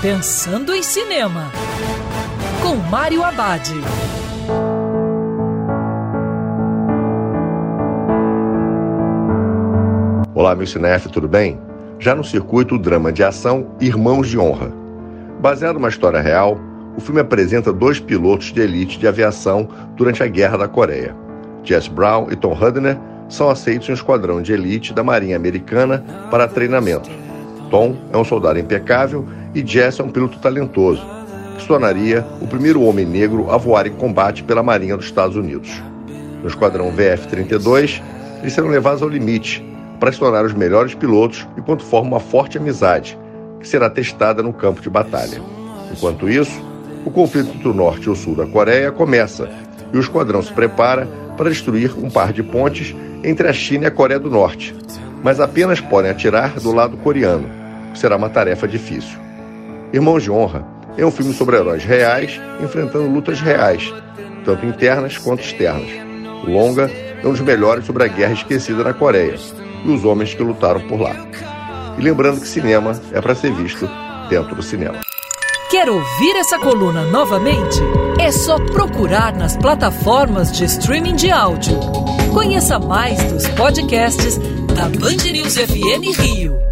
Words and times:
Pensando 0.00 0.72
em 0.72 0.80
Cinema, 0.80 1.50
com 2.62 2.76
Mário 2.88 3.24
Abad. 3.24 3.68
Olá, 10.32 10.54
meu 10.54 10.68
cinef, 10.68 11.08
tudo 11.08 11.26
bem? 11.26 11.58
Já 11.98 12.14
no 12.14 12.22
circuito 12.22 12.76
o 12.76 12.78
drama 12.78 13.12
de 13.12 13.24
ação 13.24 13.74
Irmãos 13.80 14.28
de 14.28 14.38
Honra. 14.38 14.72
Baseado 15.40 15.74
numa 15.74 15.88
história 15.88 16.20
real, 16.20 16.56
o 16.96 17.00
filme 17.00 17.20
apresenta 17.20 17.72
dois 17.72 17.98
pilotos 17.98 18.52
de 18.52 18.60
elite 18.60 19.00
de 19.00 19.08
aviação 19.08 19.68
durante 19.96 20.22
a 20.22 20.28
Guerra 20.28 20.58
da 20.58 20.68
Coreia. 20.68 21.12
Jess 21.64 21.88
Brown 21.88 22.28
e 22.30 22.36
Tom 22.36 22.52
Hudner 22.52 22.96
são 23.28 23.50
aceitos 23.50 23.88
em 23.88 23.90
um 23.90 23.94
esquadrão 23.96 24.40
de 24.40 24.52
elite 24.52 24.94
da 24.94 25.02
Marinha 25.02 25.34
Americana 25.34 26.04
para 26.30 26.46
treinamento. 26.46 27.10
Tom 27.68 27.96
é 28.12 28.16
um 28.16 28.24
soldado 28.24 28.60
impecável 28.60 29.26
e 29.54 29.66
Jess 29.66 30.00
é 30.00 30.02
um 30.02 30.10
piloto 30.10 30.38
talentoso, 30.38 31.04
que 31.56 31.62
se 31.62 31.68
tornaria 31.68 32.24
o 32.40 32.46
primeiro 32.46 32.82
homem 32.82 33.04
negro 33.04 33.50
a 33.50 33.56
voar 33.56 33.86
em 33.86 33.92
combate 33.92 34.42
pela 34.42 34.62
Marinha 34.62 34.96
dos 34.96 35.06
Estados 35.06 35.36
Unidos. 35.36 35.82
No 36.42 36.48
esquadrão 36.48 36.92
VF-32, 36.92 38.00
eles 38.40 38.52
serão 38.52 38.68
levados 38.68 39.02
ao 39.02 39.08
limite 39.08 39.64
para 39.98 40.12
se 40.12 40.18
tornar 40.18 40.44
os 40.44 40.54
melhores 40.54 40.94
pilotos 40.94 41.46
enquanto 41.56 41.84
formam 41.84 42.12
uma 42.12 42.20
forte 42.20 42.58
amizade, 42.58 43.18
que 43.60 43.66
será 43.66 43.90
testada 43.90 44.42
no 44.42 44.52
campo 44.52 44.80
de 44.80 44.88
batalha. 44.88 45.40
Enquanto 45.90 46.28
isso, 46.28 46.62
o 47.04 47.10
conflito 47.10 47.50
entre 47.54 47.68
o 47.68 47.74
norte 47.74 48.06
e 48.06 48.10
o 48.10 48.14
sul 48.14 48.36
da 48.36 48.46
Coreia 48.46 48.92
começa 48.92 49.48
e 49.92 49.96
o 49.96 50.00
esquadrão 50.00 50.42
se 50.42 50.52
prepara 50.52 51.06
para 51.36 51.50
destruir 51.50 51.92
um 51.98 52.10
par 52.10 52.32
de 52.32 52.42
pontes 52.42 52.94
entre 53.24 53.48
a 53.48 53.52
China 53.52 53.84
e 53.84 53.86
a 53.86 53.90
Coreia 53.90 54.20
do 54.20 54.30
Norte, 54.30 54.74
mas 55.22 55.40
apenas 55.40 55.80
podem 55.80 56.10
atirar 56.10 56.60
do 56.60 56.72
lado 56.72 56.96
coreano, 56.98 57.48
que 57.92 57.98
será 57.98 58.16
uma 58.16 58.28
tarefa 58.28 58.68
difícil. 58.68 59.18
Irmãos 59.92 60.22
de 60.22 60.30
Honra 60.30 60.66
é 60.98 61.06
um 61.06 61.10
filme 61.10 61.32
sobre 61.32 61.56
heróis 61.56 61.84
reais 61.84 62.38
enfrentando 62.62 63.08
lutas 63.08 63.40
reais, 63.40 63.92
tanto 64.44 64.66
internas 64.66 65.16
quanto 65.16 65.42
externas. 65.42 65.88
O 66.44 66.50
longa 66.50 66.90
é 67.22 67.26
um 67.26 67.30
dos 67.30 67.40
melhores 67.40 67.86
sobre 67.86 68.04
a 68.04 68.08
guerra 68.08 68.34
esquecida 68.34 68.84
na 68.84 68.92
Coreia 68.92 69.36
e 69.84 69.90
os 69.90 70.04
homens 70.04 70.34
que 70.34 70.42
lutaram 70.42 70.80
por 70.88 71.00
lá. 71.00 71.14
E 71.96 72.02
lembrando 72.02 72.40
que 72.40 72.46
cinema 72.46 73.00
é 73.12 73.20
para 73.20 73.34
ser 73.34 73.52
visto 73.52 73.88
dentro 74.28 74.54
do 74.54 74.62
cinema. 74.62 75.00
Quer 75.70 75.88
ouvir 75.88 76.36
essa 76.36 76.58
coluna 76.58 77.04
novamente? 77.04 77.80
É 78.20 78.30
só 78.30 78.58
procurar 78.66 79.34
nas 79.34 79.56
plataformas 79.56 80.52
de 80.52 80.64
streaming 80.64 81.16
de 81.16 81.30
áudio. 81.30 81.78
Conheça 82.32 82.78
mais 82.78 83.22
dos 83.24 83.46
podcasts 83.48 84.38
da 84.74 84.88
Band 84.88 85.30
News 85.32 85.56
FM 85.56 86.18
Rio. 86.20 86.67